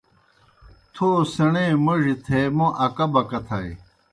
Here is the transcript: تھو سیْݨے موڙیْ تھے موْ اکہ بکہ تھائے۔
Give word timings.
تھو 0.93 1.07
سیْݨے 1.33 1.65
موڙیْ 1.85 2.15
تھے 2.25 2.39
موْ 2.57 2.67
اکہ 2.85 3.05
بکہ 3.13 3.39
تھائے۔ 3.47 3.69